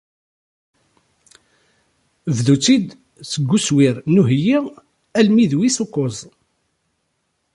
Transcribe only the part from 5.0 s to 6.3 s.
almi d wis ukkuẓ.